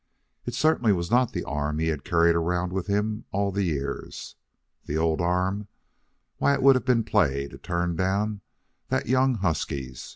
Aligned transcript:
It 0.47 0.55
certainly 0.55 0.93
was 0.93 1.11
not 1.11 1.31
the 1.31 1.43
arm 1.43 1.77
he 1.77 1.89
had 1.89 2.03
carried 2.03 2.35
around 2.35 2.73
with 2.73 2.87
him 2.87 3.25
all 3.31 3.51
the 3.51 3.61
years. 3.65 4.35
The 4.87 4.97
old 4.97 5.21
arm? 5.21 5.67
Why, 6.39 6.55
it 6.55 6.63
would 6.63 6.73
have 6.75 6.85
been 6.85 7.03
play 7.03 7.47
to 7.49 7.59
turn 7.59 7.95
down 7.97 8.41
that 8.87 9.05
young 9.05 9.35
husky's. 9.35 10.09